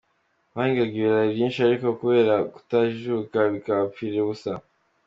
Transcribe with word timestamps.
Bahingaga 0.55 0.93
ibirayi 0.97 1.33
byinshi 1.35 1.59
ariko 1.67 1.87
kubera 1.99 2.35
kutajijuka 2.53 3.37
bikabapfira 3.53 4.17
ubusa. 4.21 4.51